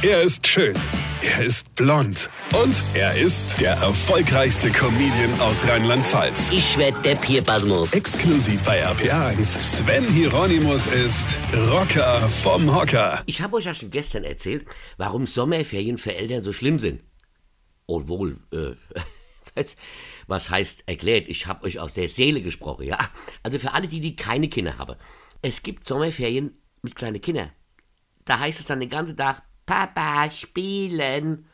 Er 0.00 0.22
ist 0.22 0.46
schön. 0.46 0.76
Er 1.22 1.44
ist 1.44 1.74
blond. 1.74 2.30
Und 2.54 2.84
er 2.94 3.18
ist 3.18 3.60
der 3.60 3.72
erfolgreichste 3.72 4.70
Comedian 4.70 5.40
aus 5.40 5.66
Rheinland-Pfalz. 5.66 6.50
Ich 6.50 6.78
werd 6.78 7.04
der 7.04 7.16
Pierpasmus. 7.16 7.92
Exklusiv 7.92 8.62
bei 8.62 8.86
RPA1. 8.86 9.60
Sven 9.60 10.08
Hieronymus 10.08 10.86
ist 10.86 11.40
Rocker 11.52 12.28
vom 12.28 12.72
Hocker. 12.72 13.24
Ich 13.26 13.42
habe 13.42 13.56
euch 13.56 13.64
ja 13.64 13.74
schon 13.74 13.90
gestern 13.90 14.22
erzählt, 14.22 14.66
warum 14.98 15.26
Sommerferien 15.26 15.98
für 15.98 16.14
Eltern 16.14 16.44
so 16.44 16.52
schlimm 16.52 16.78
sind. 16.78 17.02
Obwohl, 17.88 18.38
äh, 18.52 18.76
was, 19.56 19.76
was 20.28 20.48
heißt 20.48 20.84
erklärt? 20.86 21.28
Ich 21.28 21.48
habe 21.48 21.64
euch 21.64 21.80
aus 21.80 21.94
der 21.94 22.08
Seele 22.08 22.40
gesprochen, 22.40 22.84
ja. 22.84 23.00
Also 23.42 23.58
für 23.58 23.72
alle, 23.72 23.88
die, 23.88 23.98
die 23.98 24.14
keine 24.14 24.48
Kinder 24.48 24.78
haben. 24.78 24.94
Es 25.42 25.64
gibt 25.64 25.88
Sommerferien 25.88 26.56
mit 26.82 26.94
kleinen 26.94 27.20
Kindern. 27.20 27.50
Da 28.24 28.38
heißt 28.38 28.60
es 28.60 28.66
dann 28.66 28.78
den 28.78 28.90
ganzen 28.90 29.16
Tag, 29.16 29.42
Papa, 29.68 30.30
spielen. 30.30 31.44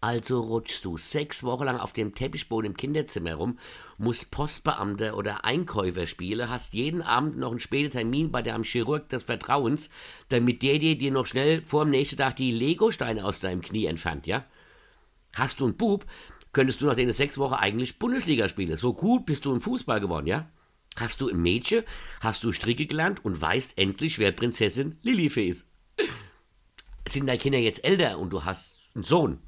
Also 0.00 0.40
rutschst 0.40 0.84
du 0.84 0.96
sechs 0.96 1.44
Wochen 1.44 1.62
lang 1.62 1.78
auf 1.78 1.92
dem 1.92 2.12
Teppichboden 2.12 2.72
im 2.72 2.76
Kinderzimmer 2.76 3.34
rum, 3.34 3.56
musst 3.98 4.32
Postbeamter 4.32 5.16
oder 5.16 5.44
Einkäufer 5.44 6.08
spielen, 6.08 6.50
hast 6.50 6.74
jeden 6.74 7.02
Abend 7.02 7.38
noch 7.38 7.52
einen 7.52 7.60
späten 7.60 7.92
Termin 7.92 8.32
bei 8.32 8.42
deinem 8.42 8.64
Chirurg 8.64 9.08
des 9.10 9.22
Vertrauens, 9.22 9.90
damit 10.28 10.62
der 10.62 10.80
dir, 10.80 10.98
dir 10.98 11.12
noch 11.12 11.26
schnell 11.26 11.62
vor 11.62 11.84
dem 11.84 11.92
nächsten 11.92 12.16
Tag 12.16 12.34
die 12.34 12.50
Legosteine 12.50 13.24
aus 13.24 13.38
deinem 13.38 13.60
Knie 13.60 13.86
entfernt, 13.86 14.26
ja? 14.26 14.44
Hast 15.36 15.60
du 15.60 15.66
einen 15.66 15.76
Bub, 15.76 16.04
könntest 16.52 16.80
du 16.80 16.86
nach 16.86 16.96
den 16.96 17.12
sechs 17.12 17.38
Wochen 17.38 17.54
eigentlich 17.54 18.00
Bundesliga 18.00 18.48
spielen. 18.48 18.76
So 18.76 18.92
gut 18.92 19.24
bist 19.24 19.44
du 19.44 19.54
im 19.54 19.60
Fußball 19.60 20.00
geworden, 20.00 20.26
ja? 20.26 20.50
Hast 20.96 21.20
du 21.20 21.28
ein 21.28 21.40
Mädchen, 21.40 21.84
hast 22.20 22.42
du 22.42 22.52
Stricke 22.52 22.86
gelernt 22.86 23.24
und 23.24 23.40
weißt 23.40 23.78
endlich, 23.78 24.18
wer 24.18 24.32
Prinzessin 24.32 24.98
Lilifee 25.02 25.46
ist. 25.46 25.68
Sind 27.12 27.26
deine 27.26 27.36
Kinder 27.36 27.58
jetzt 27.58 27.84
älter 27.84 28.18
und 28.18 28.30
du 28.30 28.46
hast 28.46 28.78
einen 28.94 29.04
Sohn, 29.04 29.38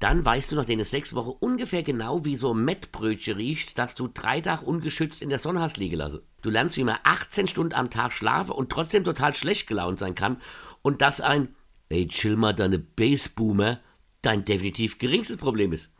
dann 0.00 0.24
weißt 0.24 0.50
du 0.50 0.56
nach 0.56 0.64
den 0.64 0.82
sechs 0.82 1.14
Wochen 1.14 1.36
ungefähr 1.38 1.84
genau, 1.84 2.24
wie 2.24 2.34
so 2.34 2.52
Mettbrötchen 2.52 3.36
riecht, 3.36 3.78
dass 3.78 3.94
du 3.94 4.08
drei 4.08 4.40
Tage 4.40 4.64
ungeschützt 4.64 5.22
in 5.22 5.30
der 5.30 5.38
Sonne 5.38 5.60
hast 5.60 5.76
liegen 5.76 5.98
lassen. 5.98 6.18
Du 6.42 6.50
lernst, 6.50 6.76
wie 6.76 6.82
man 6.82 6.98
18 7.04 7.46
Stunden 7.46 7.74
am 7.74 7.90
Tag 7.90 8.12
schlafen 8.12 8.50
und 8.50 8.70
trotzdem 8.70 9.04
total 9.04 9.36
schlecht 9.36 9.68
gelaunt 9.68 10.00
sein 10.00 10.16
kann 10.16 10.40
und 10.82 11.00
dass 11.00 11.20
ein, 11.20 11.54
ey, 11.90 12.08
chill 12.08 12.34
mal 12.34 12.54
deine 12.54 12.80
Baseboomer, 12.80 13.78
dein 14.22 14.44
definitiv 14.44 14.98
geringstes 14.98 15.36
Problem 15.36 15.72
ist. 15.72 15.92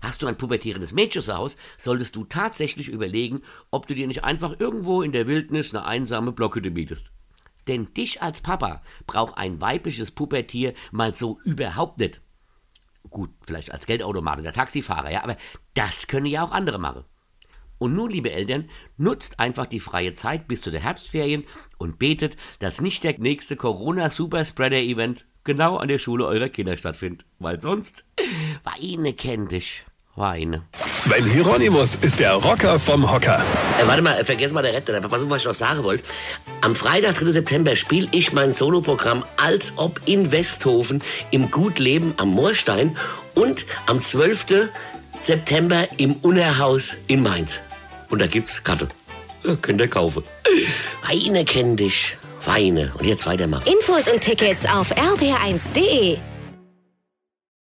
Hast 0.00 0.22
du 0.22 0.28
ein 0.28 0.38
pubertierendes 0.38 0.92
Mädchen 0.92 1.20
zu 1.20 1.36
Hause, 1.36 1.58
solltest 1.76 2.16
du 2.16 2.24
tatsächlich 2.24 2.88
überlegen, 2.88 3.42
ob 3.70 3.86
du 3.86 3.94
dir 3.94 4.06
nicht 4.06 4.24
einfach 4.24 4.58
irgendwo 4.58 5.02
in 5.02 5.12
der 5.12 5.26
Wildnis 5.26 5.74
eine 5.74 5.84
einsame 5.84 6.32
Blockhütte 6.32 6.70
mietest. 6.70 7.12
Denn 7.68 7.92
dich 7.94 8.22
als 8.22 8.40
Papa 8.40 8.82
braucht 9.06 9.36
ein 9.36 9.60
weibliches 9.60 10.10
Pubertier 10.10 10.74
mal 10.90 11.14
so 11.14 11.38
überhaupt 11.44 11.98
nicht. 11.98 12.22
Gut, 13.10 13.30
vielleicht 13.46 13.72
als 13.72 13.86
Geldautomat 13.86 14.40
oder 14.40 14.52
Taxifahrer, 14.52 15.10
ja, 15.10 15.22
aber 15.22 15.36
das 15.74 16.08
können 16.08 16.26
ja 16.26 16.42
auch 16.42 16.50
andere 16.50 16.78
machen. 16.78 17.04
Und 17.78 17.94
nun, 17.94 18.10
liebe 18.10 18.32
Eltern, 18.32 18.68
nutzt 18.96 19.38
einfach 19.38 19.66
die 19.66 19.80
freie 19.80 20.12
Zeit 20.12 20.48
bis 20.48 20.62
zu 20.62 20.70
der 20.70 20.80
Herbstferien 20.80 21.44
und 21.78 21.98
betet, 21.98 22.36
dass 22.58 22.80
nicht 22.80 23.04
der 23.04 23.18
nächste 23.18 23.54
Corona-Superspreader-Event 23.56 25.26
genau 25.44 25.76
an 25.76 25.88
der 25.88 25.98
Schule 25.98 26.26
eurer 26.26 26.48
Kinder 26.48 26.76
stattfindet. 26.76 27.24
Weil 27.38 27.60
sonst, 27.60 28.04
Weine 28.64 29.14
kennt 29.14 29.52
dich. 29.52 29.84
Weine. 30.18 30.62
Sven 30.90 31.24
Hieronymus 31.24 31.94
ist 32.00 32.18
der 32.18 32.34
Rocker 32.34 32.78
vom 32.78 33.10
Hocker. 33.10 33.44
Äh, 33.80 33.86
warte 33.86 34.02
mal, 34.02 34.18
äh, 34.18 34.24
vergiss 34.24 34.52
mal 34.52 34.62
der 34.62 34.72
Retter. 34.72 35.00
Pass 35.00 35.22
auf, 35.22 35.30
was 35.30 35.42
ich 35.42 35.46
noch 35.46 35.54
sagen 35.54 35.84
wollte. 35.84 36.02
Am 36.60 36.74
Freitag, 36.74 37.18
3. 37.18 37.32
September, 37.32 37.76
spiele 37.76 38.08
ich 38.10 38.32
mein 38.32 38.52
Soloprogramm 38.52 39.24
als 39.36 39.74
ob 39.76 40.00
in 40.06 40.32
Westhofen 40.32 41.02
im 41.30 41.50
Gutleben 41.50 42.14
am 42.16 42.30
Moorstein 42.30 42.96
und 43.34 43.64
am 43.86 44.00
12. 44.00 44.70
September 45.20 45.86
im 45.98 46.16
Unerhaus 46.22 46.96
in 47.06 47.22
Mainz. 47.22 47.60
Und 48.10 48.20
da 48.20 48.26
gibt's 48.26 48.62
Karte. 48.64 48.88
Ja, 49.44 49.54
könnt 49.56 49.80
ihr 49.80 49.88
kaufen. 49.88 50.24
Weine 51.08 51.44
kenn 51.44 51.76
dich. 51.76 52.16
Weine. 52.44 52.92
Und 52.98 53.06
jetzt 53.06 53.26
weitermachen. 53.26 53.64
Infos 53.66 54.08
und 54.08 54.20
Tickets 54.20 54.64
auf 54.66 54.92
rb1.de. 54.92 56.18